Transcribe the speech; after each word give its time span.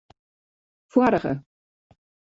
Foarige. 0.93 1.33